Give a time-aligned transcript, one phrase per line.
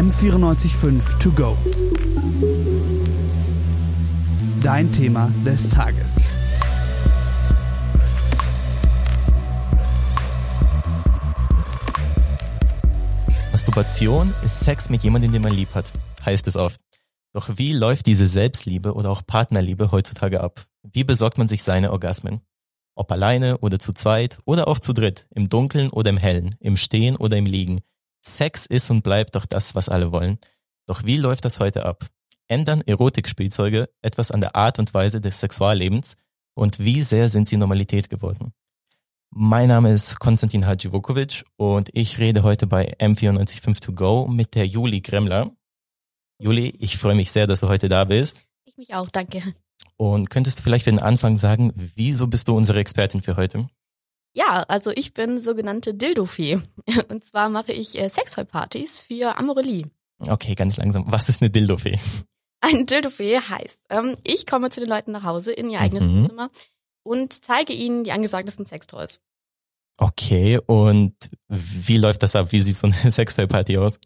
[0.00, 1.58] M945 To Go.
[4.62, 6.22] Dein Thema des Tages.
[13.52, 15.92] Masturbation ist Sex mit jemandem, den man lieb hat,
[16.24, 16.80] heißt es oft.
[17.34, 20.64] Doch wie läuft diese Selbstliebe oder auch Partnerliebe heutzutage ab?
[20.82, 22.40] Wie besorgt man sich seine Orgasmen?
[22.94, 26.78] Ob alleine oder zu zweit oder auch zu dritt, im Dunkeln oder im Hellen, im
[26.78, 27.82] Stehen oder im Liegen.
[28.22, 30.38] Sex ist und bleibt doch das, was alle wollen.
[30.86, 32.06] Doch wie läuft das heute ab?
[32.48, 36.16] Ändern Erotikspielzeuge etwas an der Art und Weise des Sexuallebens
[36.54, 38.52] und wie sehr sind sie Normalität geworden?
[39.30, 44.66] Mein Name ist Konstantin Hadjivukovic und ich rede heute bei M945 To Go mit der
[44.66, 45.52] Juli Gremmler.
[46.38, 48.48] Juli, ich freue mich sehr, dass du heute da bist.
[48.64, 49.42] Ich mich auch, danke.
[49.96, 53.68] Und könntest du vielleicht für den Anfang sagen, wieso bist du unsere Expertin für heute?
[54.32, 56.60] Ja, also ich bin sogenannte Dildofee.
[57.08, 59.86] Und zwar mache ich äh, Sextoy-Partys für Amorelie.
[60.18, 61.04] Okay, ganz langsam.
[61.08, 61.98] Was ist eine Dildofee?
[62.62, 66.22] Ein Dildofee heißt, ähm, ich komme zu den Leuten nach Hause in ihr eigenes Mhm.
[66.24, 66.50] Wohnzimmer
[67.04, 69.22] und zeige ihnen die angesagtesten Sextoys.
[69.96, 71.14] Okay, und
[71.48, 72.52] wie läuft das ab?
[72.52, 73.98] Wie sieht so eine Sextoy-Party aus?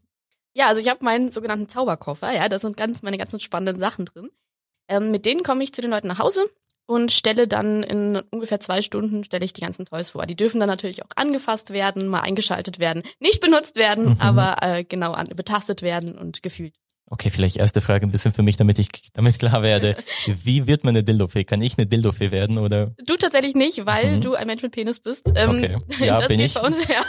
[0.56, 4.04] Ja, also ich habe meinen sogenannten Zauberkoffer, ja, da sind ganz meine ganzen spannenden Sachen
[4.04, 4.30] drin.
[4.88, 6.44] Ähm, mit denen komme ich zu den Leuten nach Hause
[6.86, 10.26] und stelle dann in ungefähr zwei Stunden stelle ich die ganzen Toys vor.
[10.26, 14.16] Die dürfen dann natürlich auch angefasst werden, mal eingeschaltet werden, nicht benutzt werden, Mhm.
[14.20, 16.74] aber äh, genau an, betastet werden und gefühlt.
[17.10, 19.94] Okay, vielleicht erste Frage ein bisschen für mich, damit ich damit klar werde.
[20.26, 21.44] Wie wird man eine Dildofee?
[21.44, 22.92] Kann ich eine Dildofee werden oder?
[23.06, 24.20] Du tatsächlich nicht, weil Mhm.
[24.22, 25.30] du ein Mensch mit Penis bist.
[25.36, 25.76] Ähm, Okay.
[26.04, 26.54] Ja, das bin geht ich.
[26.54, 27.04] bei uns, ja,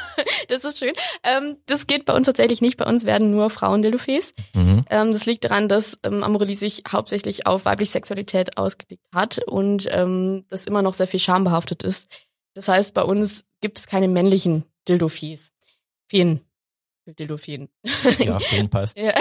[0.49, 0.91] das ist schön.
[1.23, 2.75] Ähm, das geht bei uns tatsächlich nicht.
[2.77, 4.33] Bei uns werden nur Frauen Dildofees.
[4.53, 4.85] Mhm.
[4.89, 9.87] Ähm, das liegt daran, dass ähm, Amorelie sich hauptsächlich auf weibliche Sexualität ausgelegt hat und
[9.91, 12.07] ähm, das immer noch sehr viel schambehaftet ist.
[12.53, 15.51] Das heißt, bei uns gibt es keine männlichen Dildofees.
[16.09, 16.41] Feen.
[17.05, 17.69] Dildofeen.
[18.19, 18.97] Ja, vielen passt.
[18.99, 19.13] Ja.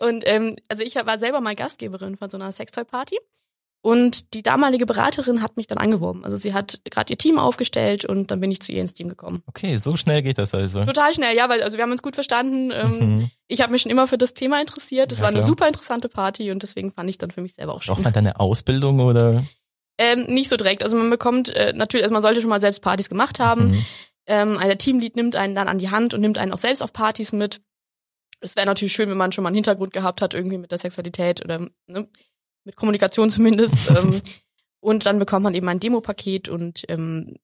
[0.00, 3.18] und ähm, also ich war selber mal Gastgeberin von so einer Sextoy-Party.
[3.82, 6.22] Und die damalige Beraterin hat mich dann angeworben.
[6.22, 9.08] Also sie hat gerade ihr Team aufgestellt und dann bin ich zu ihr ins Team
[9.08, 9.42] gekommen.
[9.46, 10.84] Okay, so schnell geht das also.
[10.84, 12.70] Total schnell, ja, weil also wir haben uns gut verstanden.
[12.74, 13.30] Ähm, Mhm.
[13.48, 15.10] Ich habe mich schon immer für das Thema interessiert.
[15.10, 15.46] Das Ja, war eine klar.
[15.48, 18.04] super interessante Party und deswegen fand ich dann für mich selber auch Braucht schön.
[18.04, 19.44] man da eine Ausbildung oder?
[19.98, 20.82] Ähm, nicht so direkt.
[20.82, 23.68] Also man bekommt äh, natürlich, also man sollte schon mal selbst Partys gemacht haben.
[23.70, 23.86] Mhm.
[24.30, 26.92] Ähm, der Teamlead nimmt einen dann an die Hand und nimmt einen auch selbst auf
[26.92, 27.60] Partys mit.
[28.38, 30.78] Es wäre natürlich schön, wenn man schon mal einen Hintergrund gehabt hat, irgendwie mit der
[30.78, 32.08] Sexualität oder ne,
[32.64, 33.90] mit Kommunikation zumindest.
[33.90, 34.22] ähm,
[34.78, 37.38] und dann bekommt man eben ein Demopaket und ähm,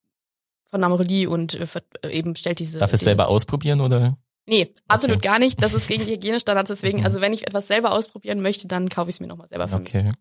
[0.71, 1.67] von Amorelie und äh,
[2.03, 2.79] äh, eben stellt diese.
[2.79, 4.17] Darf es selber ausprobieren oder?
[4.49, 5.29] Nee, absolut Okay.
[5.29, 5.61] gar nicht.
[5.61, 6.69] Das ist gegen die Hygienestandards.
[6.69, 9.67] Deswegen, also wenn ich etwas selber ausprobieren möchte, dann kaufe ich es mir nochmal selber
[9.67, 9.89] für mich.
[9.89, 10.13] Okay.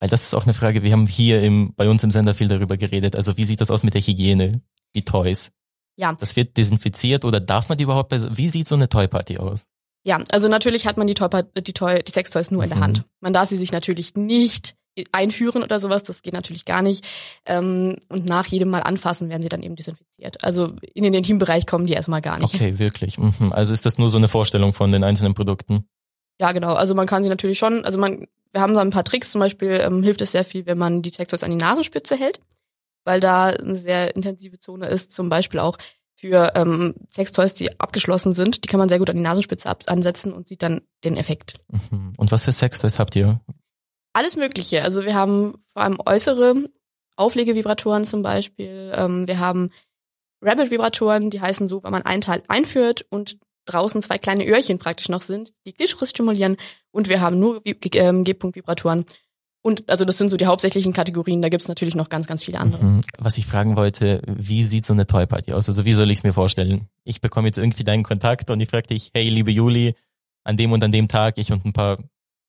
[0.00, 2.48] Weil das ist auch eine Frage, wir haben hier im, bei uns im Sender viel
[2.48, 3.14] darüber geredet.
[3.14, 4.62] Also wie sieht das aus mit der Hygiene?
[4.96, 5.52] Die Toys.
[5.98, 6.14] Ja.
[6.18, 9.64] Das wird desinfiziert oder darf man die überhaupt, wie sieht so eine Toy-Party aus?
[10.04, 11.28] Ja, also natürlich hat man die, Toy
[11.58, 12.82] die, Toy die Sextoys nur in der Mhm.
[12.82, 13.02] Hand.
[13.20, 14.74] Man darf sie sich natürlich nicht
[15.12, 17.04] einführen oder sowas, das geht natürlich gar nicht.
[17.46, 20.42] Ähm, und nach jedem Mal anfassen werden sie dann eben desinfiziert.
[20.42, 22.54] Also in den Intimbereich kommen die erstmal gar nicht.
[22.54, 23.18] Okay, wirklich.
[23.18, 23.52] Mhm.
[23.52, 25.84] Also ist das nur so eine Vorstellung von den einzelnen Produkten?
[26.40, 26.74] Ja, genau.
[26.74, 29.40] Also man kann sie natürlich schon, also man, wir haben da ein paar Tricks, zum
[29.40, 32.38] Beispiel ähm, hilft es sehr viel, wenn man die Sextoys an die Nasenspitze hält,
[33.08, 35.78] weil da eine sehr intensive Zone ist, zum Beispiel auch
[36.14, 40.34] für ähm, Sextoys, die abgeschlossen sind, die kann man sehr gut an die Nasenspitze ansetzen
[40.34, 41.54] und sieht dann den Effekt.
[41.68, 42.12] Mhm.
[42.18, 43.40] Und was für Sextoys habt ihr?
[44.12, 44.82] Alles Mögliche.
[44.82, 46.68] Also wir haben vor allem äußere
[47.16, 48.92] Auflegevibratoren zum Beispiel.
[48.94, 49.70] Ähm, wir haben
[50.42, 55.08] Rabbit-Vibratoren, die heißen so, wenn man einen Teil einführt und draußen zwei kleine Öhrchen praktisch
[55.08, 56.58] noch sind, die Klitoris stimulieren.
[56.90, 59.06] Und wir haben nur ähm, G-Punkt-Vibratoren.
[59.62, 61.42] Und also das sind so die hauptsächlichen Kategorien.
[61.42, 62.84] Da gibt's natürlich noch ganz, ganz viele andere.
[62.84, 63.00] Mhm.
[63.18, 65.68] Was ich fragen wollte, wie sieht so eine Toy-Party aus?
[65.68, 66.88] Also wie soll ich es mir vorstellen?
[67.04, 69.94] Ich bekomme jetzt irgendwie deinen Kontakt und ich frage dich, hey, liebe Juli,
[70.44, 71.98] an dem und an dem Tag, ich und ein paar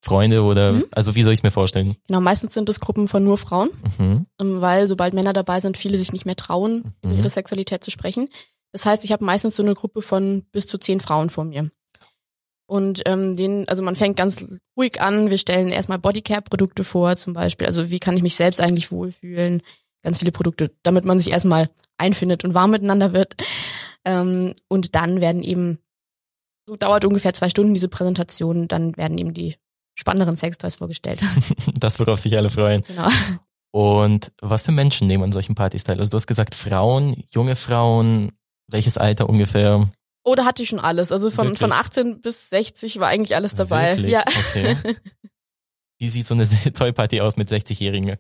[0.02, 0.86] Freunde oder, Mhm.
[0.92, 1.96] also wie soll ich es mir vorstellen?
[2.08, 4.28] Genau, meistens sind es Gruppen von nur Frauen, Mhm.
[4.40, 7.20] ähm, weil sobald Männer dabei sind, viele sich nicht mehr trauen, über Mhm.
[7.20, 8.30] ihre Sexualität zu sprechen.
[8.72, 11.70] Das heißt, ich habe meistens so eine Gruppe von bis zu zehn Frauen vor mir.
[12.69, 14.45] Und ähm, den, also man fängt ganz
[14.77, 15.31] ruhig an.
[15.31, 17.66] Wir stellen erstmal Bodycare-Produkte vor, zum Beispiel.
[17.66, 19.63] Also wie kann ich mich selbst eigentlich wohlfühlen?
[20.03, 23.35] Ganz viele Produkte, damit man sich erstmal einfindet und warm miteinander wird.
[24.05, 25.79] Ähm, und dann werden eben,
[26.67, 29.55] so dauert ungefähr zwei Stunden diese Präsentation, dann werden eben die
[29.95, 31.21] spannenderen Sextoys vorgestellt.
[31.79, 32.83] Das, worauf sich alle freuen.
[32.83, 33.09] genau.
[33.71, 35.99] Und was für Menschen nehmen an solchen Partys teil?
[35.99, 38.31] Also du hast gesagt Frauen, junge Frauen,
[38.67, 39.89] welches Alter ungefähr?
[40.23, 41.11] Oh, da hatte ich schon alles.
[41.11, 41.59] Also von, Wirklich?
[41.59, 43.95] von 18 bis 60 war eigentlich alles dabei.
[43.97, 44.11] Wirklich?
[44.11, 44.23] Ja.
[44.49, 44.75] Okay.
[45.97, 48.17] Wie sieht so eine Toy-Party aus mit 60-Jährigen?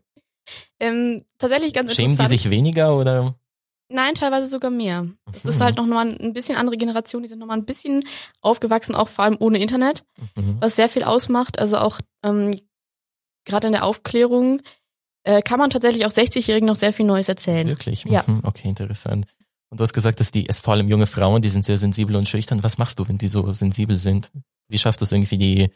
[0.79, 2.29] Ähm, tatsächlich ganz Schämen die interessant.
[2.39, 3.35] sich weniger oder?
[3.91, 5.07] Nein, teilweise sogar mehr.
[5.33, 5.59] Ist Mhm.
[5.63, 8.07] halt noch mal ein bisschen andere Generation, die sind noch mal ein bisschen
[8.41, 10.03] aufgewachsen, auch vor allem ohne Internet,
[10.35, 10.57] Mhm.
[10.59, 11.57] was sehr viel ausmacht.
[11.59, 12.55] Also auch ähm,
[13.45, 14.61] gerade in der Aufklärung
[15.23, 17.67] äh, kann man tatsächlich auch 60-Jährigen noch sehr viel Neues erzählen.
[17.67, 18.03] Wirklich?
[18.05, 18.23] Ja.
[18.27, 18.41] Mhm.
[18.43, 19.25] Okay, interessant.
[19.69, 22.15] Und du hast gesagt, dass die, es vor allem junge Frauen, die sind sehr sensibel
[22.15, 22.63] und schüchtern.
[22.63, 24.31] Was machst du, wenn die so sensibel sind?
[24.67, 25.69] Wie schaffst du es irgendwie, die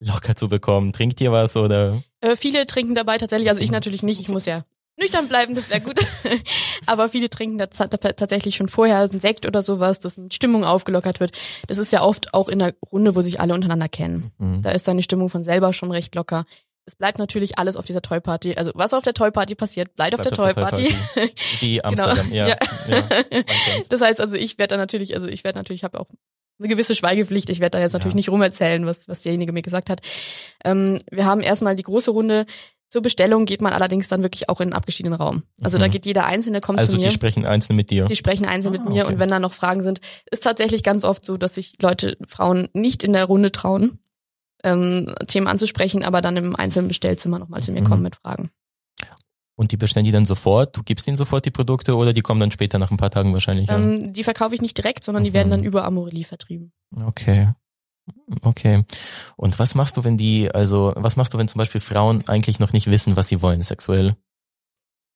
[0.00, 0.92] locker zu bekommen?
[0.92, 2.02] Trinkt ihr was oder?
[2.20, 4.64] Äh, viele trinken dabei tatsächlich, also ich natürlich nicht, ich muss ja
[4.96, 5.98] nüchtern bleiben, das wäre gut.
[6.86, 10.28] Aber viele trinken da ta- ta- tatsächlich schon vorher einen Sekt oder sowas, dass eine
[10.32, 11.32] Stimmung aufgelockert wird.
[11.66, 14.30] Das ist ja oft auch in der Runde, wo sich alle untereinander kennen.
[14.38, 14.62] Mhm.
[14.62, 16.44] Da ist dann die Stimmung von selber schon recht locker.
[16.86, 18.56] Es bleibt natürlich alles auf dieser Toy-Party.
[18.56, 20.94] Also was auf der Toy-Party passiert, bleibt, auf der Bleibt Toy-Party.
[21.60, 22.48] Wie Amsterdam, ja.
[22.48, 22.56] Ja.
[22.88, 23.02] ja.
[23.02, 23.88] kennt's.
[23.88, 26.08] das heißt also, ich werde da natürlich, also ich werde natürlich, habe auch
[26.58, 27.48] eine gewisse Schweigepflicht.
[27.50, 28.16] Ich werde da jetzt natürlich Ja.
[28.18, 30.02] nicht rumerzählen, was, was derjenige mir gesagt hat.
[30.64, 32.46] Ähm, wir haben erstmal die große Runde.
[32.90, 35.42] Zur Bestellung geht man allerdings dann wirklich auch in einen abgeschiedenen Raum.
[35.62, 35.80] Also Mhm.
[35.80, 37.08] da geht jeder Einzelne, kommt Also zu mir.
[37.08, 38.04] die sprechen einzeln mit dir.
[38.04, 39.14] Die sprechen einzeln Ah, mit mir okay.
[39.14, 40.00] und wenn da noch Fragen sind,
[40.30, 43.98] ist tatsächlich ganz oft so, dass sich Leute, Frauen nicht in der Runde trauen,
[44.64, 47.86] ähm, Themen anzusprechen, aber dann im einzelnen Bestellzimmer nochmal zu mir Mhm.
[47.86, 48.50] kommen mit Fragen.
[49.56, 50.76] Und die bestellen die dann sofort?
[50.76, 53.32] Du gibst ihnen sofort die Produkte oder die kommen dann später nach ein paar Tagen
[53.32, 53.68] wahrscheinlich?
[53.68, 53.78] Ja.
[53.78, 55.34] Ähm, die verkaufe ich nicht direkt, sondern die Mhm.
[55.34, 56.72] werden dann über Amorelie vertrieben.
[57.04, 57.52] Okay.
[58.42, 58.84] Okay.
[59.36, 62.58] Und was machst du, wenn die, also, was machst du, wenn zum Beispiel Frauen eigentlich
[62.58, 64.16] noch nicht wissen, was sie wollen sexuell?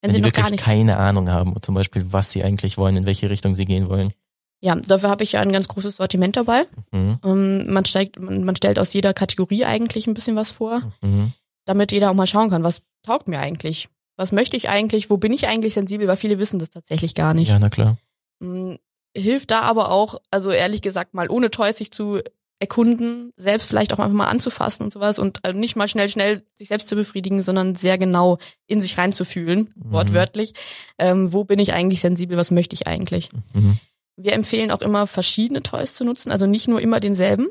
[0.00, 3.04] Wenn, sie die noch wirklich keine Ahnung haben, zum Beispiel, was sie eigentlich wollen, in
[3.06, 4.12] welche Richtung sie gehen wollen.
[4.60, 6.64] Ja, dafür habe ich ja ein ganz großes Sortiment dabei.
[6.90, 7.18] Mhm.
[7.24, 11.32] Ähm, man, steigt, man, man stellt aus jeder Kategorie eigentlich ein bisschen was vor, Mhm.
[11.64, 13.88] damit jeder auch mal schauen kann, was taugt mir eigentlich?
[14.16, 15.10] Was möchte ich eigentlich?
[15.10, 16.08] Wo bin ich eigentlich sensibel?
[16.08, 17.50] Weil viele wissen das tatsächlich gar nicht.
[17.50, 17.98] Ja, na klar.
[18.40, 18.74] Mm,
[19.16, 22.20] Hilft da aber auch, also ehrlich gesagt, mal ohne Toys sich zu
[22.60, 26.42] erkunden, selbst vielleicht auch einfach mal anzufassen und sowas und äh, nicht mal schnell, schnell
[26.54, 29.92] sich selbst zu befriedigen, sondern sehr genau in sich reinzufühlen, Mhm.
[29.92, 30.52] wortwörtlich.
[30.98, 32.36] Ähm, wo bin ich eigentlich sensibel?
[32.36, 33.30] Was möchte ich eigentlich?
[33.54, 33.78] Mhm.
[34.20, 37.48] Wir empfehlen auch immer verschiedene Toys zu nutzen, also nicht nur immer denselben,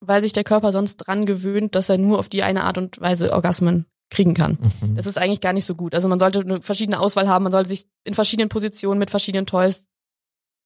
[0.00, 3.00] weil sich der Körper sonst dran gewöhnt, dass er nur auf die eine Art und
[3.00, 4.58] Weise Orgasmen kriegen kann.
[4.80, 4.94] Mhm.
[4.94, 5.94] Das ist eigentlich gar nicht so gut.
[5.94, 9.46] Also man sollte eine verschiedene Auswahl haben, man sollte sich in verschiedenen Positionen mit verschiedenen
[9.46, 9.84] Toys,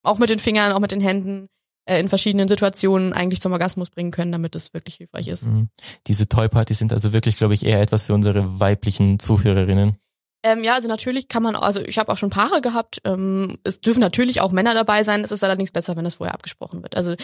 [0.05, 1.49] auch mit den Fingern, auch mit den Händen,
[1.87, 5.47] äh, in verschiedenen Situationen eigentlich zum Orgasmus bringen können, damit es wirklich hilfreich ist.
[5.47, 5.69] Mhm.
[6.07, 9.97] Diese Toy-Partys sind also wirklich, glaube ich, eher etwas für unsere weiblichen Zuhörerinnen.
[10.43, 13.01] Ähm, ja, also natürlich kann man, also ich habe auch schon Paare gehabt.
[13.05, 15.23] Ähm, es dürfen natürlich auch Männer dabei sein.
[15.23, 16.97] Es ist allerdings besser, wenn das vorher abgesprochen wird.
[16.97, 17.15] Also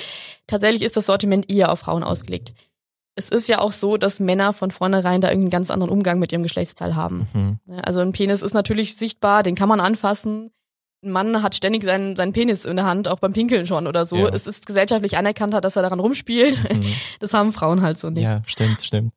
[0.47, 2.53] tatsächlich ist das Sortiment eher auf Frauen ausgelegt.
[3.15, 6.33] Es ist ja auch so, dass Männer von vornherein da irgendeinen ganz anderen Umgang mit
[6.33, 7.27] ihrem Geschlechtsteil haben.
[7.33, 7.59] Mhm.
[7.83, 10.51] Also ein Penis ist natürlich sichtbar, den kann man anfassen.
[11.03, 14.05] Ein Mann hat ständig seinen, seinen Penis in der Hand, auch beim Pinkeln schon oder
[14.05, 14.17] so.
[14.17, 14.29] Ja.
[14.29, 16.59] Es ist gesellschaftlich anerkannt, hat, dass er daran rumspielt.
[16.71, 16.93] Mhm.
[17.21, 18.25] Das haben Frauen halt so nicht.
[18.25, 19.15] Ja, stimmt, stimmt.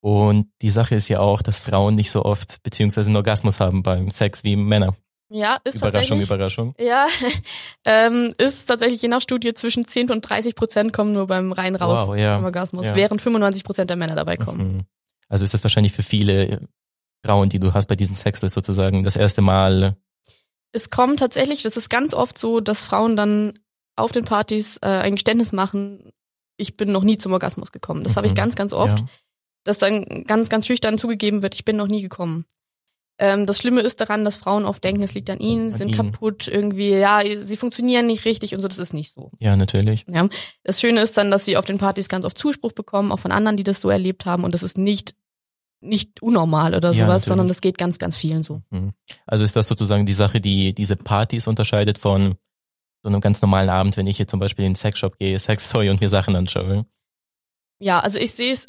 [0.00, 3.82] Und die Sache ist ja auch, dass Frauen nicht so oft beziehungsweise einen Orgasmus haben
[3.82, 4.94] beim Sex wie Männer.
[5.32, 6.26] Ja, ist Überraschung, tatsächlich.
[6.26, 6.74] Überraschung.
[6.78, 7.06] Ja,
[7.86, 11.76] ähm, ist tatsächlich je nach Studie zwischen 10 und 30 Prozent kommen nur beim rein
[11.76, 12.42] raus Wow, ja.
[12.42, 12.96] Orgasmus, Ja.
[12.96, 14.72] während 95 Prozent der Männer dabei kommen.
[14.72, 14.80] Mhm.
[15.28, 16.66] Also ist das wahrscheinlich für viele
[17.24, 19.96] Frauen, die du hast bei diesen Sextoys sozusagen das erste Mal.
[20.72, 23.58] Es kommt tatsächlich, das ist ganz oft so, dass Frauen dann
[23.96, 26.10] auf den Partys äh, ein Geständnis machen,
[26.56, 28.02] ich bin noch nie zum Orgasmus gekommen.
[28.02, 28.36] Das habe ich Mhm.
[28.38, 29.06] ganz, ganz oft, Ja.
[29.64, 32.46] Dass dann ganz, ganz schüchtern zugegeben wird, ich bin noch nie gekommen.
[33.18, 35.76] Ähm, das Schlimme ist daran, dass Frauen oft denken, es liegt an ihnen, An sie
[35.78, 35.96] sind ihnen.
[36.12, 39.30] kaputt, irgendwie, ja, sie funktionieren nicht richtig und so, das ist nicht so.
[39.38, 40.06] ja, natürlich.
[40.10, 40.26] Ja.
[40.64, 43.32] Das Schöne ist dann, dass sie auf den Partys ganz oft Zuspruch bekommen, auch von
[43.32, 44.44] anderen, die das so erlebt haben.
[44.44, 45.14] Und das ist nicht,
[45.82, 47.24] nicht unnormal oder Ja, sowas, natürlich.
[47.26, 48.62] sondern das geht ganz, ganz vielen so.
[48.70, 48.92] Mhm.
[49.26, 52.36] Also ist das sozusagen die Sache, die diese Partys unterscheidet von
[53.02, 55.90] so einem ganz normalen Abend, wenn ich hier zum Beispiel in den Sexshop gehe, Sextoy
[55.90, 56.86] und mir Sachen anschaue,
[57.80, 58.64] Ja, also ich sehe es,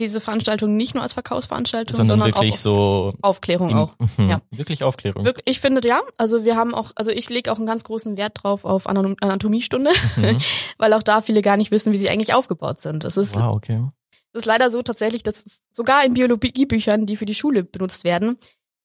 [0.00, 3.94] diese Veranstaltung nicht nur als Verkaufsveranstaltung, sondern, sondern, wirklich auch so Aufklärung auch.
[4.16, 4.30] Mhm.
[4.30, 4.40] Ja.
[4.50, 5.24] wirklich Aufklärung.
[5.24, 8.16] Wirk- Ich finde ja, also wir haben auch, also ich lege auch einen ganz großen
[8.16, 10.38] Wert drauf auf Anatom- Anatomiestunde, Mhm.
[10.78, 13.04] weil auch da viele gar nicht wissen, wie sie eigentlich aufgebaut sind.
[13.04, 13.86] Das ist, Wow, okay.
[14.32, 18.36] das ist leider so tatsächlich, dass sogar in Biologiebüchern, die für die Schule benutzt werden,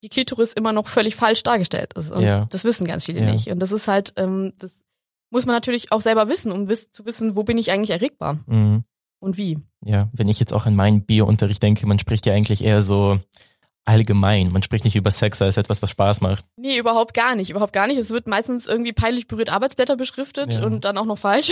[0.04, 2.12] die Klitoris immer noch völlig falsch dargestellt ist.
[2.12, 2.46] Und Ja.
[2.52, 3.32] das wissen ganz viele Ja.
[3.32, 3.48] nicht.
[3.50, 4.84] Und das ist halt, ähm, das
[5.32, 8.40] muss man natürlich auch selber wissen, um wiss zu wissen, wo bin ich eigentlich erregbar
[8.46, 8.84] Mhm.
[9.20, 9.60] Und wie.
[9.84, 13.20] Ja, wenn ich jetzt auch an meinen Biounterricht denke, man spricht ja eigentlich eher so
[13.86, 14.52] allgemein.
[14.52, 16.44] Man spricht nicht über Sex als etwas, was Spaß macht.
[16.58, 17.98] Nee, überhaupt gar nicht, überhaupt gar nicht.
[17.98, 20.66] Es wird meistens irgendwie peinlich berührt Arbeitsblätter beschriftet Ja.
[20.66, 21.52] und dann auch noch falsch.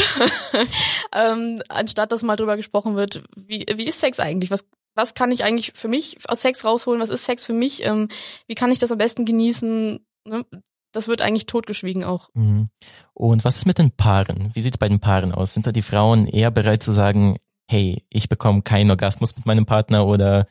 [1.15, 4.49] ähm, anstatt dass mal drüber gesprochen wird, wie, wie ist Sex eigentlich?
[4.49, 4.65] Was,
[4.95, 7.01] was kann ich eigentlich für mich aus Sex rausholen?
[7.01, 7.85] Was ist Sex für mich?
[7.85, 8.09] Ähm,
[8.47, 10.03] wie kann ich das am besten genießen?
[10.27, 10.45] Ne?
[10.91, 12.29] Das wird eigentlich totgeschwiegen auch.
[12.33, 12.69] Mhm.
[13.13, 14.51] Und was ist mit den Paaren?
[14.53, 15.53] Wie sieht's bei den Paaren aus?
[15.53, 17.37] Sind da die Frauen eher bereit zu sagen,
[17.69, 20.47] hey, ich bekomme keinen Orgasmus mit meinem Partner oder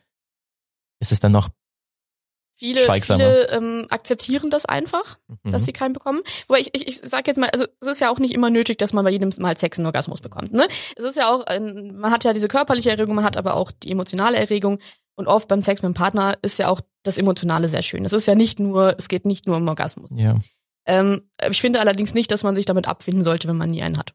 [1.01, 1.51] ist es dann noch
[2.55, 3.19] Viele, Schweigsamer.
[3.25, 5.65] viele ähm, akzeptieren das einfach, dass Mhm.
[5.67, 6.21] sie keinen bekommen.
[6.47, 8.79] Wobei ich, ich, ich sag jetzt mal, also es ist ja auch nicht immer nötig,
[8.79, 10.53] dass man bei jedem Mal Sex einen Orgasmus bekommt.
[10.53, 10.69] Ne?
[10.97, 13.73] Es ist ja auch, ein, man hat ja diese körperliche Erregung, man hat aber auch
[13.73, 14.79] die emotionale Erregung.
[15.17, 18.05] Und oft beim Sex mit dem Partner ist ja auch das Emotionale sehr schön.
[18.05, 20.11] Es ist ja nicht nur, es geht nicht nur um Orgasmus.
[20.15, 20.37] Ja.
[20.87, 23.99] Ähm, ich finde allerdings nicht, dass man sich damit abfinden sollte, wenn man nie einen
[23.99, 24.15] hat.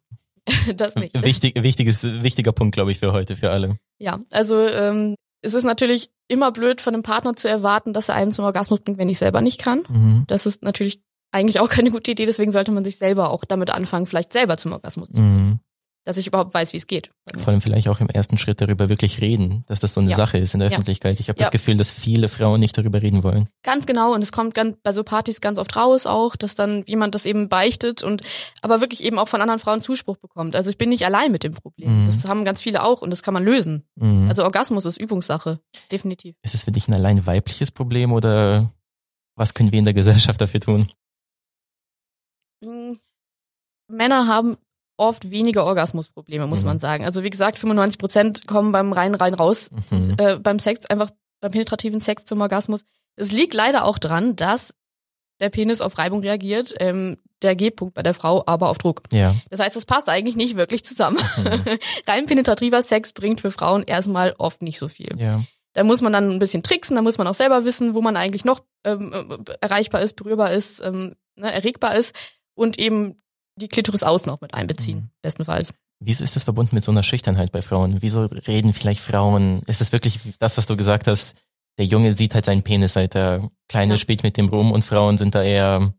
[0.75, 1.21] das nicht.
[1.23, 3.77] Wichtig, wichtiges, wichtiger Punkt, glaube ich, für heute, für alle.
[3.99, 8.15] Ja, also ähm, es ist natürlich immer blöd von einem Partner zu erwarten, dass er
[8.15, 9.83] einen zum Orgasmus bringt, wenn ich selber nicht kann.
[9.87, 10.23] Mhm.
[10.27, 11.01] Das ist natürlich
[11.31, 14.57] eigentlich auch keine gute Idee, deswegen sollte man sich selber auch damit anfangen, vielleicht selber
[14.57, 15.59] zum Orgasmus zu Mhm.
[16.07, 17.11] Dass ich überhaupt weiß, wie es geht.
[17.37, 20.15] Vor allem vielleicht auch im ersten Schritt darüber wirklich reden, dass das so eine Ja.
[20.15, 20.69] Sache ist in der.
[20.69, 21.19] Öffentlichkeit.
[21.19, 21.43] Ich habe Ja.
[21.45, 23.49] das Gefühl, dass viele Frauen nicht darüber reden wollen.
[23.61, 26.85] Ganz genau, und es kommt ganz, bei so Partys ganz oft raus auch, dass dann
[26.87, 28.21] jemand das eben beichtet und
[28.61, 30.55] aber wirklich eben auch von anderen Frauen Zuspruch bekommt.
[30.55, 32.03] Also ich bin nicht allein mit dem Problem.
[32.03, 32.05] Mhm.
[32.05, 33.83] Das haben ganz viele auch und das kann man lösen.
[33.95, 34.29] Mhm.
[34.29, 35.59] Also Orgasmus ist Übungssache,
[35.91, 36.35] definitiv.
[36.41, 38.71] ist es für dich ein allein weibliches Problem oder
[39.35, 40.89] was können wir in der Gesellschaft dafür tun?
[42.63, 42.93] Mm,
[43.89, 44.57] Männer haben
[44.97, 46.65] oft weniger Orgasmusprobleme, muss Mhm.
[46.67, 47.05] man sagen.
[47.05, 50.15] Also wie gesagt, 95 Prozent kommen beim rein, rein, raus, Mhm.
[50.17, 52.81] äh, beim Sex, einfach beim penetrativen Sex zum Orgasmus.
[53.15, 54.73] Es liegt leider auch dran, dass
[55.39, 59.03] der Penis auf Reibung reagiert, ähm, der G-Punkt bei der Frau aber auf Druck.
[59.11, 59.35] Ja.
[59.51, 61.19] Das heißt, es passt eigentlich nicht wirklich zusammen.
[61.37, 61.43] Mhm.
[62.07, 65.09] Rein penetrativer Sex bringt für Frauen erstmal oft nicht so viel.
[65.17, 65.43] Ja.
[65.73, 68.17] Da muss man dann ein bisschen tricksen, da muss man auch selber wissen, wo man
[68.17, 72.15] eigentlich noch ähm, äh, erreichbar ist, berührbar ist, ähm, ne, erregbar ist
[72.55, 73.21] und eben
[73.57, 75.09] die Klitoris außen noch mit einbeziehen, Mhm.
[75.21, 75.73] bestenfalls.
[75.99, 77.97] Wieso ist das verbunden mit so einer Schüchternheit bei Frauen?
[78.01, 79.61] Wieso reden vielleicht Frauen?
[79.67, 81.33] Ist das wirklich das, was du gesagt hast?
[81.79, 83.97] Der Junge sieht halt seinen Penis, seit der Kleine Ja.
[83.97, 85.93] spielt mit dem rum und Frauen sind da eher,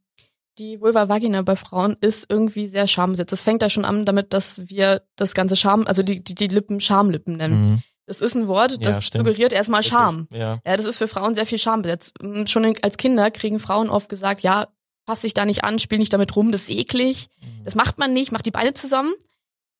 [0.59, 3.31] Die Vulva Vagina bei Frauen ist irgendwie sehr schambesetzt.
[3.31, 6.49] Das fängt da schon an damit, dass wir das ganze Scham, also die, die, die
[6.49, 7.61] Lippen Schamlippen nennen.
[7.61, 7.83] mhm.
[8.07, 10.27] Das ist ein Wort, das Ja, suggeriert erstmal Scham.
[10.33, 10.61] Ja.
[10.67, 12.15] Ja, das ist für Frauen sehr viel schambesetzt.
[12.23, 14.67] Mm, Schon als Kinder kriegen Frauen oft gesagt, ja,
[15.09, 17.31] pass dich da nicht an, spiel nicht damit rum, das ist eklig.
[17.65, 19.15] Das macht man nicht, macht die Beine zusammen.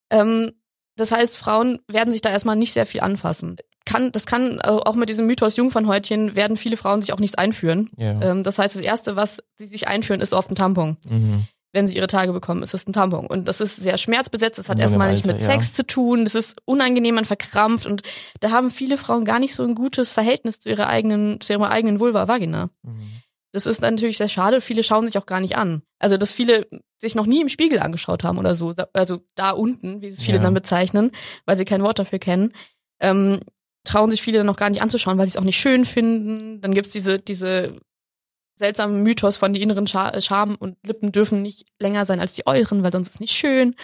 [0.09, 0.53] Ähm,
[0.97, 3.59] das heißt, Frauen werden sich da erstmal nicht sehr viel anfassen.
[3.85, 7.37] Kann, das kann äh, auch mit diesem Mythos Jungfernhäutchen werden viele Frauen sich auch nichts
[7.37, 7.91] einführen.
[7.99, 8.19] Ja.
[8.23, 10.97] Ähm, das heißt, das erste, was sie sich einführen, ist oft ein Tampon.
[11.07, 11.45] Mhm.
[11.73, 13.27] Wenn sie ihre Tage bekommen, ist es ein Tampon.
[13.27, 14.59] Und das ist sehr schmerzbesetzt.
[14.59, 15.45] Das hat erstmal nicht mit ja.
[15.45, 16.25] Sex zu tun.
[16.25, 17.85] Das ist unangenehm, man verkrampft.
[17.85, 18.01] Und
[18.41, 21.69] da haben viele Frauen gar nicht so ein gutes Verhältnis zu ihrer eigenen, zu ihrer
[21.69, 22.71] eigenen Vulva Vagina.
[22.83, 23.11] Mhm.
[23.53, 24.61] Das ist natürlich sehr schade.
[24.61, 25.83] Viele schauen sich auch gar nicht an.
[25.99, 26.67] Also, dass viele
[26.99, 28.75] sich noch nie im Spiegel angeschaut haben oder so.
[28.93, 30.43] Also da unten, wie es viele Ja.
[30.43, 31.13] dann bezeichnen,
[31.47, 32.53] weil sie kein Wort dafür kennen,
[33.01, 33.41] ähm,
[33.85, 36.61] trauen sich viele dann noch gar nicht anzuschauen, weil sie es auch nicht schön finden.
[36.61, 37.79] Dann gibt's diese, diese
[38.57, 42.47] seltsamen Mythos von die inneren Scha Scham und Lippen dürfen nicht länger sein als die
[42.47, 43.77] euren, weil sonst ist es nicht schön.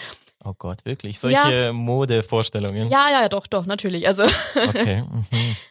[0.47, 1.19] Oh Gott, wirklich?
[1.21, 2.89] Solche Modevorstellungen?
[2.91, 4.07] Ja, ja, ja, doch, doch, natürlich.
[4.07, 4.25] Also
[4.69, 5.03] Okay.
[5.03, 5.25] Mhm.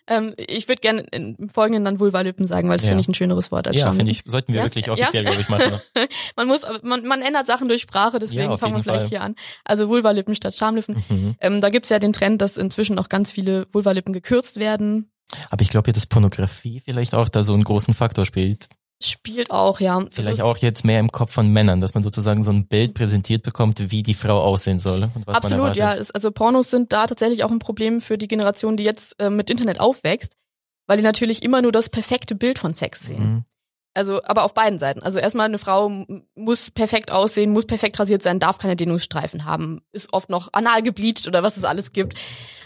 [0.08, 2.90] ähm, ich würde gerne im Folgenden dann Vulva-Lippen sagen, weil das Ja.
[2.90, 4.66] finde ich ein schöneres Wort als Ja, finde ich, sollten wir Ja?
[4.66, 4.94] wirklich Ja?
[4.94, 5.80] offiziell, glaube ich, machen.
[6.36, 9.10] Man muss, man, man ändert Sachen durch Sprache, deswegen Ja, fangen wir vielleicht Fall.
[9.10, 9.36] hier an.
[9.64, 11.04] Also Vulva-Lippen statt Schamlippen.
[11.10, 11.36] Mhm.
[11.40, 15.12] Ähm, da gibt's ja den Trend, dass inzwischen auch ganz viele Vulva-Lippen gekürzt werden.
[15.50, 18.68] Aber ich glaube ja, dass Pornografie vielleicht auch da so einen großen Faktor spielt.
[19.06, 20.04] Spielt auch, ja.
[20.12, 23.44] Vielleicht auch jetzt mehr im Kopf von Männern, dass man sozusagen so ein Bild präsentiert
[23.44, 25.90] bekommt, wie die Frau aussehen soll Absolut, ja.
[26.14, 29.50] Also Pornos sind da tatsächlich auch ein Problem für die Generation, die jetzt äh, mit
[29.50, 30.34] Internet aufwächst,
[30.88, 33.24] weil die natürlich immer nur das perfekte Bild von Sex sehen.
[33.24, 33.46] Mhm.
[33.96, 35.04] Also, aber auf beiden Seiten.
[35.04, 36.06] Also erstmal eine Frau
[36.36, 40.82] muss perfekt aussehen, muss perfekt rasiert sein, darf keine Dehnungsstreifen haben, ist oft noch anal
[40.82, 42.16] gebleached oder was es alles gibt.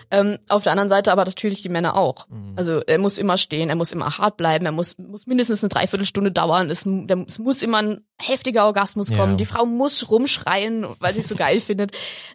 [0.09, 2.27] Ähm, auf der anderen Seite aber natürlich die Männer auch.
[2.29, 2.53] Mhm.
[2.55, 5.69] Also er muss immer stehen, er muss immer hart bleiben, er muss, muss mindestens eine
[5.69, 9.37] Dreiviertelstunde dauern, es, der, es muss immer ein heftiger Orgasmus kommen, Ja.
[9.37, 11.91] die Frau muss rumschreien, weil sie es so geil findet.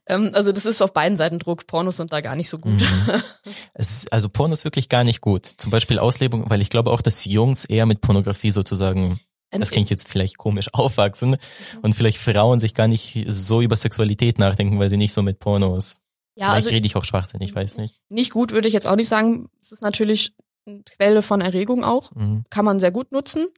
[0.07, 1.67] Ähm, also das ist auf beiden Seiten Druck.
[1.67, 2.81] Pornos sind da gar nicht so gut.
[2.81, 3.23] Mhm.
[3.75, 5.47] Es ist, also Porno ist wirklich gar nicht gut.
[5.57, 9.19] Zum Beispiel Auslebung, weil ich glaube auch, dass Jungs eher mit Pornografie sozusagen,
[9.50, 11.37] Ähm, das klingt jetzt vielleicht komisch, aufwachsen
[11.83, 15.38] und vielleicht Frauen sich gar nicht so über Sexualität nachdenken, weil sie nicht so mit
[15.38, 15.97] Pornos.
[16.37, 18.01] Ja, vielleicht also rede ich auch Schwachsinn, ich weiß nicht.
[18.09, 19.49] nicht gut würde ich jetzt auch nicht sagen.
[19.61, 20.35] Es ist natürlich
[20.67, 22.15] eine Quelle von Erregung auch.
[22.15, 22.45] Mhm.
[22.51, 23.49] Kann man sehr gut nutzen.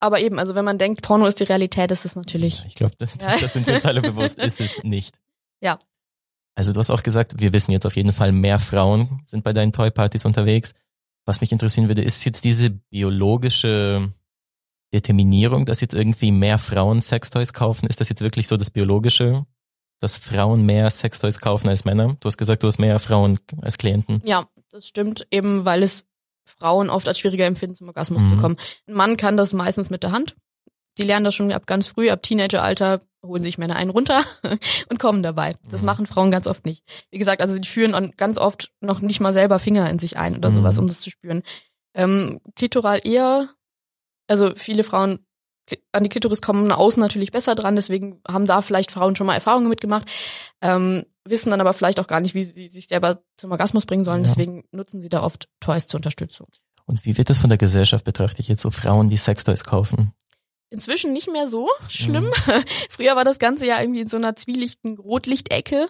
[0.00, 2.64] Aber eben, also wenn man denkt, Porno ist die Realität, ist es natürlich.
[2.66, 3.36] Ich glaube, das, Ja.
[3.38, 5.18] das sind wir uns alle bewusst, ist es nicht.
[5.60, 5.78] Ja.
[6.54, 9.52] Also du hast auch gesagt, wir wissen jetzt auf jeden Fall, mehr Frauen sind bei
[9.52, 10.74] deinen Toy-Partys unterwegs.
[11.24, 14.12] Was mich interessieren würde, ist jetzt diese biologische
[14.92, 17.86] Determinierung, dass jetzt irgendwie mehr Frauen Sextoys kaufen?
[17.88, 19.44] Ist das jetzt wirklich so das Biologische,
[20.00, 22.16] dass Frauen mehr Sextoys kaufen als Männer?
[22.20, 24.22] Du hast gesagt, du hast mehr Frauen als Klienten.
[24.24, 26.04] Ja, das stimmt, eben weil es
[26.44, 28.28] Frauen oft als schwieriger empfinden, zum Orgasmus Mhm.
[28.30, 28.56] zu kommen.
[28.86, 30.36] Ein Mann kann das meistens mit der Hand.
[30.96, 34.24] Die lernen das schon ab ganz früh, ab Teenageralter holen sich Männer einen runter
[34.90, 35.54] und kommen dabei.
[35.70, 35.86] Das Mhm.
[35.86, 36.82] machen Frauen ganz oft nicht.
[37.10, 40.16] Wie gesagt, also die führen an- ganz oft noch nicht mal selber Finger in sich
[40.16, 40.54] ein oder Mhm.
[40.54, 41.42] sowas, um das zu spüren.
[41.94, 43.48] Ähm, klitoral eher
[44.30, 45.20] Also viele Frauen
[45.92, 49.34] an die Klitoris kommen außen natürlich besser dran, deswegen haben da vielleicht Frauen schon mal
[49.34, 50.06] Erfahrungen mitgemacht,
[50.62, 54.04] ähm, wissen dann aber vielleicht auch gar nicht, wie sie sich selber zum Orgasmus bringen
[54.04, 54.28] sollen, Ja.
[54.28, 56.48] deswegen nutzen sie da oft Toys zur Unterstützung.
[56.86, 60.12] Und wie wird das von der Gesellschaft betrachtet, jetzt so Frauen, die Sextoys kaufen?
[60.70, 62.30] Inzwischen nicht mehr so schlimm.
[62.90, 65.88] Früher war das Ganze ja irgendwie in so einer zwielichten Rotlichtecke.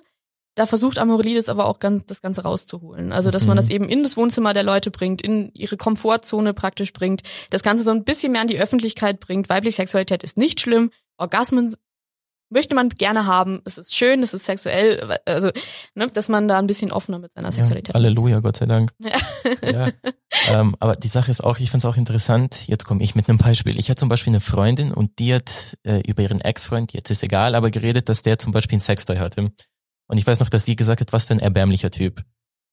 [0.58, 3.12] Da versucht Amorelie das aber auch ganz, das Ganze rauszuholen.
[3.12, 3.58] Also, dass man Mhm.
[3.60, 7.84] das eben in das Wohnzimmer der Leute bringt, in ihre Komfortzone praktisch bringt, das Ganze
[7.84, 9.48] so ein bisschen mehr an die Öffentlichkeit bringt.
[9.48, 10.90] Weibliche Sexualität ist nicht schlimm.
[11.16, 11.74] Orgasmen
[12.50, 13.60] möchte man gerne haben.
[13.66, 15.18] Es ist schön, es ist sexuell.
[15.26, 15.50] Also,
[15.94, 18.92] ne, dass man da ein bisschen offener mit seiner Ja, Sexualität Halleluja, Gott sei Dank.
[18.98, 19.10] Ja.
[19.62, 19.88] Ja.
[20.50, 23.28] ähm, aber die Sache ist auch, ich finde es auch interessant, jetzt komme ich mit
[23.28, 23.78] einem Beispiel.
[23.78, 27.22] Ich hatte zum Beispiel eine Freundin und die hat äh, über ihren Ex-Freund, jetzt ist
[27.22, 29.52] egal, aber geredet, dass der zum Beispiel ein Sextoy hatte.
[30.08, 32.22] Und ich weiß noch, dass sie gesagt hat, was für ein erbärmlicher Typ.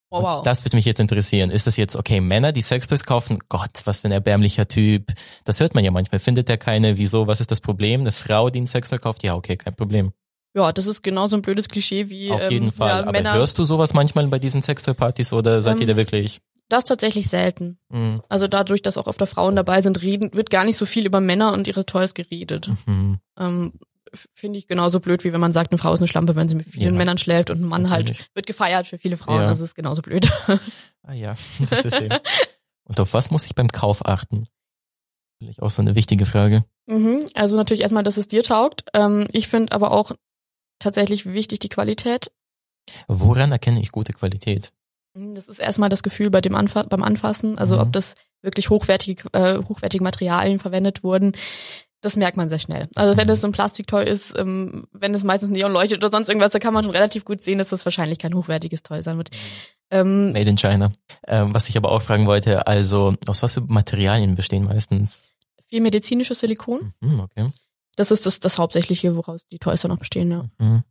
[0.10, 0.44] Oh, Und wow.
[0.44, 1.50] Das würde mich jetzt interessieren.
[1.52, 5.12] Ist das jetzt, okay, Männer, die Sextoys kaufen, Gott, was für ein erbärmlicher Typ.
[5.44, 6.20] Das hört man ja manchmal.
[6.20, 8.02] Findet der keine, wieso, was ist das Problem?
[8.02, 10.12] Eine Frau, die ein Sextoy kauft, ja, okay, kein Problem.
[10.56, 12.90] ja, das ist genauso ein blödes Klischee wie Auf ähm, jeden Fall.
[12.90, 13.34] Ja, aber Männer.
[13.34, 16.40] hörst du sowas manchmal bei diesen Sextoy-Partys oder seid ihr Ähm, da wirklich?
[16.70, 17.78] das tatsächlich selten.
[17.90, 18.22] Mhm.
[18.30, 21.20] Also dadurch, dass auch öfter Frauen dabei sind, reden, wird gar nicht so viel über
[21.20, 22.70] Männer und ihre Toys geredet.
[22.88, 23.20] Mhm.
[23.38, 23.74] Ähm,
[24.14, 26.56] Finde ich genauso blöd, wie wenn man sagt, eine Frau ist eine Schlampe, wenn sie
[26.56, 26.98] mit vielen Ja.
[26.98, 28.20] Männern schläft und ein Mann Natürlich.
[28.20, 29.42] halt wird gefeiert für viele Frauen.
[29.42, 29.48] Ja.
[29.48, 30.30] Das ist genauso blöd.
[31.04, 31.36] Ah ja,
[31.70, 32.18] das ist eben.
[32.84, 34.48] Und auf was muss ich beim Kauf achten?
[35.40, 36.64] Vielleicht auch so eine wichtige Frage.
[36.88, 37.26] mhm.
[37.34, 38.86] Also natürlich erstmal, dass es dir taugt.
[38.94, 40.12] Ähm, ich finde aber auch
[40.80, 42.32] tatsächlich wichtig die Qualität.
[43.08, 44.72] Woran erkenne ich gute Qualität?
[45.16, 47.82] Mhm, Das ist erstmal das Gefühl bei dem Anfa beim Anfassen, also Mhm.
[47.82, 51.34] ob das wirklich hochwertige, äh, hochwertige Materialien verwendet wurden.
[52.06, 52.88] Das merkt man sehr schnell.
[52.96, 56.30] Also wenn das so ein Plastiktoy ist, ähm, wenn es meistens Neon leuchtet oder sonst
[56.30, 59.18] irgendwas, da kann man schon relativ gut sehen, dass das wahrscheinlich kein hochwertiges Toy sein
[59.18, 59.32] wird.
[59.90, 60.92] Ähm, Made in China.
[61.28, 65.36] Ähm, was ich aber auch fragen wollte, also aus was für Materialien bestehen meistens?
[65.68, 66.94] viel medizinisches Silikon.
[67.02, 67.50] Mhm, okay.
[67.96, 70.32] Das ist das, das Hauptsächliche, woraus die Toys dann noch bestehen.
[70.32, 70.46] Ja.
[70.58, 70.84] Mhm.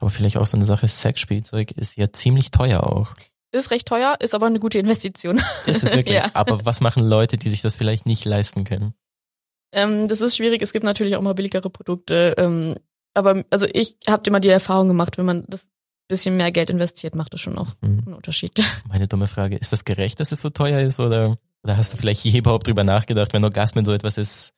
[0.00, 3.14] Aber vielleicht auch so eine Sache, Sexspielzeug ist ja ziemlich teuer auch.
[3.52, 5.42] Ist recht teuer, ist aber eine gute Investition.
[5.66, 6.16] Ist es wirklich?
[6.16, 6.30] Ja.
[6.34, 8.94] Aber was machen Leute, die sich das vielleicht nicht leisten können?
[9.72, 10.62] Ähm, das ist schwierig.
[10.62, 12.34] Es gibt natürlich auch mal billigere Produkte.
[12.38, 12.76] Ähm,
[13.14, 15.68] aber also ich habe immer die Erfahrung gemacht, wenn man das
[16.08, 18.00] bisschen mehr Geld investiert, macht das schon auch Mhm.
[18.06, 18.52] einen Unterschied.
[18.88, 21.98] Meine dumme Frage, ist das gerecht, dass es so teuer ist oder, oder hast du
[21.98, 24.54] vielleicht je überhaupt drüber nachgedacht, wenn Orgasmen so etwas ist?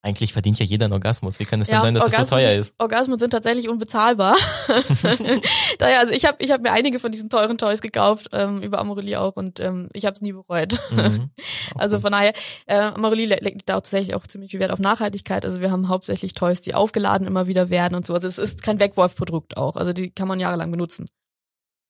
[0.00, 1.40] Eigentlich verdient ja jeder einen Orgasmus.
[1.40, 2.72] Wie kann es denn sein, dass es so teuer ist?
[2.78, 4.36] Orgasmen sind tatsächlich unbezahlbar.
[5.78, 8.78] Daher, also ich habe ich hab mir einige von diesen teuren Toys gekauft, ähm, über
[8.78, 10.80] Amorelie auch, und ähm, ich habe es nie bereut.
[10.90, 11.30] Mhm.
[11.74, 12.02] Also gut.
[12.02, 12.32] von daher,
[12.66, 15.44] äh, Amorelie le- legt da auch tatsächlich auch ziemlich viel Wert auf Nachhaltigkeit.
[15.44, 18.14] Also wir haben hauptsächlich Toys, die aufgeladen immer wieder werden und so.
[18.14, 19.76] Also es ist kein Wegwurfprodukt auch.
[19.76, 21.06] Also die kann man jahrelang benutzen.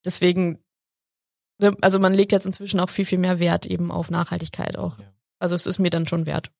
[0.05, 0.59] Deswegen,
[1.59, 4.97] ne, also man legt jetzt inzwischen auch viel, viel mehr Wert eben auf Nachhaltigkeit auch.
[4.99, 5.05] Ja.
[5.39, 6.51] Also es ist mir dann schon wert.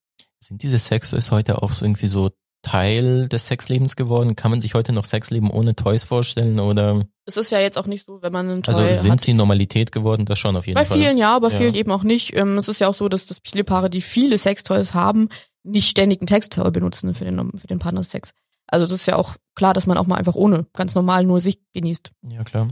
[0.41, 4.35] Sind diese Sextoys heute auch so irgendwie so Teil des Sexlebens geworden?
[4.35, 7.85] Kann man sich heute noch Sexleben ohne Toys vorstellen oder Es ist ja jetzt auch
[7.85, 9.21] nicht so, wenn man einen Toy also sind hat.
[9.21, 10.25] sie Normalität geworden?
[10.25, 10.97] Das schon auf jeden Bei Fall.
[10.99, 11.57] vielen ja, bei Ja.
[11.57, 12.35] vielen eben auch nicht.
[12.35, 15.29] Ähm, es ist ja auch so, dass, dass viele Paare, die viele Sextoys haben,
[15.63, 18.33] nicht ständig einen Sextoy benutzen für den, für den Partnersex.
[18.67, 21.39] Also das ist ja auch klar, dass man auch mal einfach ohne ganz normal nur
[21.41, 22.11] sich genießt.
[22.29, 22.69] Ja, klar.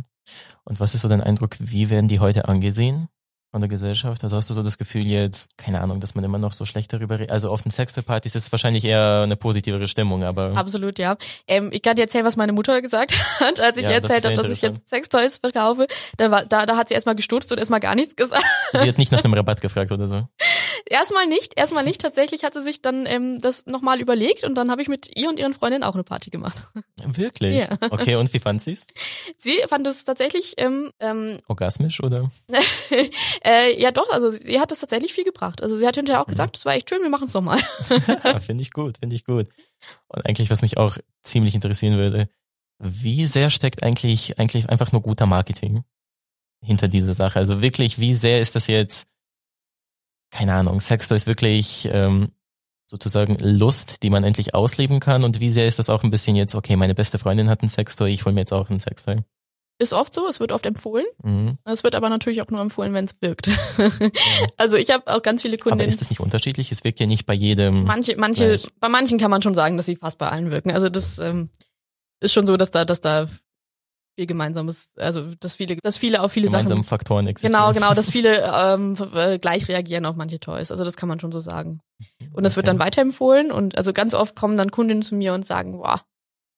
[0.63, 3.07] Und was ist so dein Eindruck, wie werden die heute angesehen
[3.51, 4.23] von der Gesellschaft?
[4.23, 6.91] Also hast du so das Gefühl jetzt, keine Ahnung, dass man immer noch so schlecht
[6.91, 7.31] darüber redet?
[7.31, 11.17] Also auf den Sextoy-Partys ist es wahrscheinlich eher eine positivere Stimmung, aber Absolut, ja.
[11.47, 14.37] Ähm, ich kann dir erzählen, was meine Mutter gesagt hat, als ich Ja, das erzählt
[14.37, 15.87] habe, dass ich jetzt Sextoys verkaufe.
[16.17, 18.43] Da, war, da, da hat sie erstmal gestutzt und erstmal gar nichts gesagt.
[18.73, 20.27] sie hat nicht nach einem Rabatt gefragt oder so.
[20.89, 22.01] Erstmal nicht, erstmal nicht.
[22.01, 25.29] Tatsächlich hat sie sich dann ähm, das nochmal überlegt und dann habe ich mit ihr
[25.29, 26.69] und ihren Freundinnen auch eine Party gemacht.
[27.05, 27.57] Wirklich?
[27.59, 27.77] Ja.
[27.89, 28.85] Okay, und wie fand sie's?
[29.37, 32.31] Sie fand es tatsächlich, ähm, ähm, Orgasmisch oder?
[33.45, 35.61] äh, ja doch, also sie hat es tatsächlich viel gebracht.
[35.61, 36.23] Also sie hat hinterher Mhm.
[36.23, 37.59] auch gesagt, das war echt schön, wir machen es nochmal.
[38.41, 39.47] finde ich gut, finde ich gut.
[40.07, 42.29] Und eigentlich, was mich auch ziemlich interessieren würde,
[42.79, 45.83] wie sehr steckt eigentlich, eigentlich einfach nur guter Marketing
[46.63, 47.39] hinter dieser Sache?
[47.39, 49.07] Also wirklich, wie sehr ist das jetzt,
[50.31, 52.31] keine Ahnung, Sextoy ist wirklich ähm,
[52.85, 56.35] sozusagen Lust, die man endlich ausleben kann und wie sehr ist das auch ein bisschen
[56.35, 59.17] jetzt, okay, meine beste Freundin hat einen Sextoy, ich hol mir jetzt auch einen Sextoy.
[59.79, 61.05] Ist oft so, es wird oft empfohlen.
[61.21, 61.59] Mhm.
[61.63, 63.51] Es wird aber natürlich auch nur empfohlen, wenn es wirkt.
[64.57, 65.89] also ich habe auch ganz viele Aber Kundinnen.
[65.89, 66.71] ist das nicht unterschiedlich?
[66.71, 67.83] Es wirkt ja nicht bei jedem.
[67.83, 68.67] Manche, manche, Gleich.
[68.79, 70.71] bei manchen kann man schon sagen, dass sie fast bei allen wirken.
[70.71, 71.51] Also das ähm,
[72.21, 73.27] ist schon so, dass da, dass da
[74.17, 76.87] viel Gemeinsames, also dass viele, dass viele auf viele gemeinsame Sachen.
[76.87, 77.53] Faktoren existieren.
[77.53, 80.71] Genau, genau, dass viele ähm, äh, gleich reagieren auf manche Toys.
[80.71, 81.81] Also das kann man schon so sagen.
[82.33, 82.75] Und das wird Okay.
[82.77, 86.01] dann weiterempfohlen und also ganz oft kommen dann Kundinnen zu mir und sagen, boah,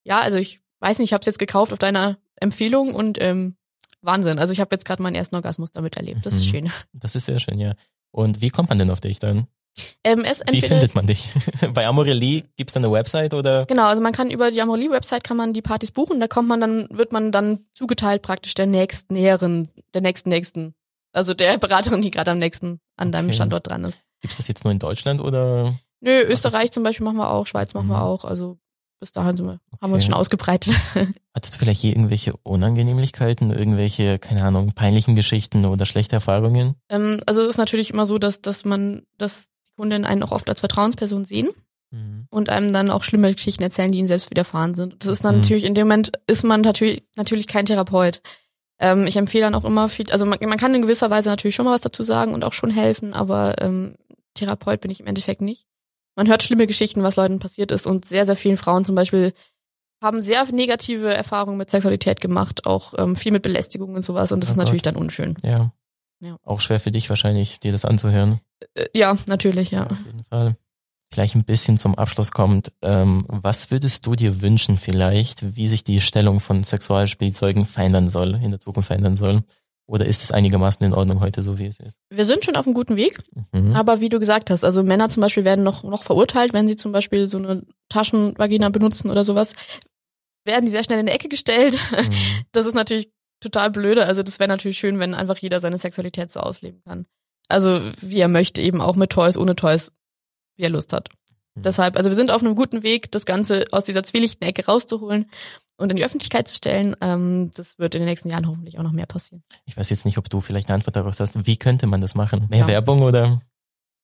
[0.06, 3.58] ja, also ich weiß nicht, ich habe es jetzt gekauft auf deiner Empfehlung und ähm,
[4.02, 4.40] Wahnsinn.
[4.40, 6.26] Also ich habe jetzt gerade meinen ersten Orgasmus damit erlebt.
[6.26, 6.50] Das ist Mhm.
[6.52, 6.72] schön.
[6.94, 7.74] Das ist sehr schön, ja.
[8.12, 9.48] Und wie kommt man denn auf dich dann?
[10.04, 11.30] Ähm, Wie findet man dich?
[11.74, 13.66] Bei Amorelie gibt's da eine Website oder?
[13.66, 16.60] Genau, also man kann über die Amorelie-Website kann man die Partys buchen, da kommt man
[16.60, 20.74] dann, wird man dann zugeteilt praktisch der nächsten näheren, der nächsten nächsten.
[21.14, 23.36] Also der Beraterin, die gerade am nächsten an deinem Okay.
[23.36, 24.00] Standort dran ist.
[24.22, 25.76] Gibt's das jetzt nur in Deutschland oder?
[26.02, 28.04] Nö, Österreich zum Beispiel machen wir auch, Schweiz machen wir Mhm.
[28.04, 28.26] auch.
[28.26, 28.58] Also
[29.00, 30.12] bis dahin wir, haben wir uns Okay.
[30.12, 30.74] schon ausgebreitet.
[31.34, 36.76] Hattest du vielleicht hier irgendwelche Unangenehmlichkeiten, irgendwelche, keine Ahnung, peinlichen Geschichten oder schlechte Erfahrungen?
[36.90, 39.46] ähm, also es ist natürlich immer so, dass, dass man, dass
[39.80, 41.50] Kundinnen einen auch oft als Vertrauensperson sehen
[41.92, 42.28] Mhm.
[42.30, 44.96] und einem dann auch schlimme Geschichten erzählen, die ihnen selbst widerfahren sind.
[45.04, 45.42] Das ist dann Mhm.
[45.42, 48.22] natürlich, in dem Moment ist man natürlich, natürlich kein Therapeut.
[48.80, 51.56] Ähm, ich empfehle dann auch immer viel, also man, man kann in gewisser Weise natürlich
[51.56, 53.96] schon mal was dazu sagen und auch schon helfen, aber ähm,
[54.36, 55.66] Therapeut bin ich im Endeffekt nicht.
[56.16, 59.34] Man hört schlimme Geschichten, was Leuten passiert ist und sehr, sehr vielen Frauen zum Beispiel
[60.02, 64.42] haben sehr negative Erfahrungen mit Sexualität gemacht, auch ähm, viel mit Belästigung und sowas und
[64.44, 65.36] das Oh ist natürlich dann unschön.
[65.44, 65.74] Ja.
[66.22, 66.38] Ja.
[66.44, 68.42] Auch schwer für dich wahrscheinlich, dir das anzuhören.
[68.74, 69.88] Äh, ja, natürlich, ja.
[69.88, 70.58] Auf jeden Fall.
[71.12, 72.72] Gleich ein bisschen zum Abschluss kommt.
[72.82, 78.36] Ähm, was würdest du dir wünschen vielleicht, wie sich die Stellung von Sexualspielzeugen verändern soll,
[78.36, 79.44] in der Zukunft verändern soll?
[79.88, 81.98] Oder ist es einigermaßen in Ordnung heute, so wie es ist?
[82.12, 83.76] Wir sind schon auf einem guten Weg, Mhm.
[83.76, 86.76] Aber wie du gesagt hast, also Männer zum Beispiel werden noch, noch verurteilt, wenn sie
[86.76, 89.54] zum Beispiel so eine Taschenvagina benutzen oder sowas,
[90.46, 91.78] werden die sehr schnell in die Ecke gestellt.
[91.92, 92.10] Mhm.
[92.52, 94.06] Das ist natürlich total blöde.
[94.06, 97.06] Also das wäre natürlich schön, wenn einfach jeder seine Sexualität so ausleben kann.
[97.48, 99.92] Also wie er möchte, eben auch mit Toys, ohne Toys,
[100.58, 101.10] wie er Lust hat.
[101.56, 101.64] Mhm.
[101.64, 105.30] Deshalb, also wir sind auf einem guten Weg, das Ganze aus dieser zwielichten Ecke rauszuholen
[105.78, 106.96] und in die Öffentlichkeit zu stellen.
[107.02, 109.44] Ähm, das wird in den nächsten Jahren hoffentlich auch noch mehr passieren.
[109.66, 111.46] Ich weiß jetzt nicht, ob du vielleicht eine Antwort daraus hast.
[111.48, 112.46] Wie könnte man das machen?
[112.50, 112.68] Mehr Ja.
[112.68, 113.42] Werbung oder?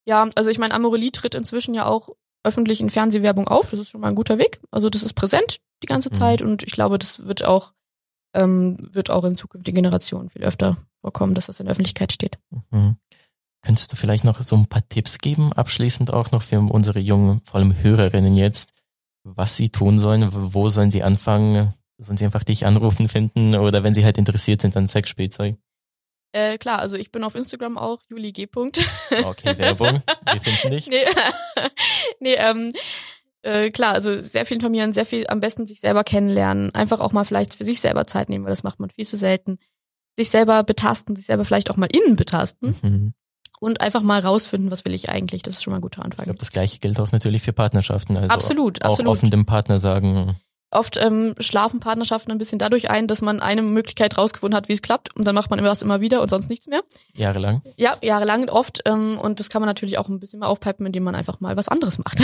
[0.08, 2.10] Ja, also ich meine, Amorelie tritt inzwischen ja auch
[2.44, 3.72] öffentlich in Fernsehwerbung auf.
[3.72, 4.60] Das ist schon mal ein guter Weg.
[4.72, 6.14] Also das ist präsent die ganze Mhm.
[6.14, 7.74] Zeit und ich glaube, das wird auch
[8.36, 12.38] ähm, wird auch in zukünftigen Generationen viel öfter vorkommen, dass das in der Öffentlichkeit steht.
[12.70, 12.98] Mhm.
[13.62, 17.42] Könntest du vielleicht noch so ein paar Tipps geben, abschließend auch noch für unsere jungen,
[17.46, 18.74] vor allem Hörerinnen jetzt,
[19.24, 21.74] was sie tun sollen, wo sollen sie anfangen?
[21.98, 25.56] Sollen sie einfach dich anrufen finden oder wenn sie halt interessiert sind an Sexspielzeug?
[26.34, 28.50] Äh, klar, also ich bin auf Instagram auch Juli G.
[28.54, 30.88] Okay, Werbung, wir finden dich.
[30.90, 31.06] nee,
[32.20, 32.74] nee ähm,
[33.46, 37.12] äh, klar, also sehr viel informieren, sehr viel am besten sich selber kennenlernen, einfach auch
[37.12, 39.58] mal vielleicht für sich selber Zeit nehmen, weil das macht man viel zu selten.
[40.18, 43.14] Sich selber betasten, sich selber vielleicht auch mal innen betasten Mhm.
[43.60, 45.42] und einfach mal rausfinden, was will ich eigentlich.
[45.42, 46.26] Das ist schon mal ein guter Ich Anfang.
[46.26, 48.16] glaube, das gleiche gilt auch natürlich für Partnerschaften.
[48.18, 49.12] Also absolut, auch absolut.
[49.12, 50.36] offen dem Partner sagen,
[50.76, 54.74] Oft ähm, schlafen Partnerschaften ein bisschen dadurch ein, dass man eine Möglichkeit rausgefunden hat, wie
[54.74, 56.82] es klappt und dann macht man immer das immer wieder und sonst nichts mehr.
[57.16, 57.62] jahrelang.
[57.78, 61.04] Ja, jahrelang oft ähm, und das kann man natürlich auch ein bisschen mal aufpeppen, indem
[61.04, 62.22] man einfach mal was anderes macht.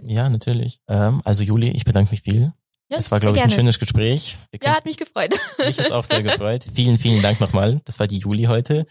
[0.06, 0.80] Ja, natürlich.
[0.88, 2.52] Ähm, also Juli, ich bedanke mich viel.
[2.88, 4.36] ja, Es war, glaube ich, ein schönes Gespräch.
[4.62, 5.34] Ja, hat mich gefreut.
[5.58, 6.64] Mich jetzt auch sehr gefreut.
[6.74, 7.80] Vielen, vielen Dank nochmal.
[7.84, 8.86] Das war die Juli heute.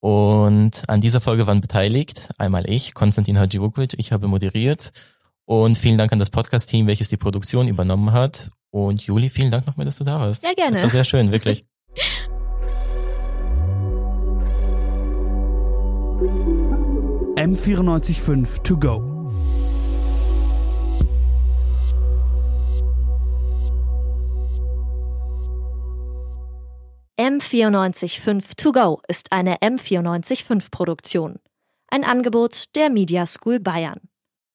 [0.00, 4.92] Und an dieser Folge waren beteiligt einmal ich, Konstantin Hadjivukovic, ich habe moderiert.
[5.50, 8.50] Und vielen Dank an das Podcast-Team, welches die Produktion übernommen hat.
[8.70, 10.42] Und Juli, vielen Dank nochmal, dass du da warst.
[10.42, 10.74] Sehr gerne.
[10.74, 11.64] Das war sehr schön, wirklich.
[17.34, 19.32] M945 to go.
[27.18, 31.40] M945 To Go ist eine M945 Produktion.
[31.88, 34.09] Ein Angebot der Media School Bayern.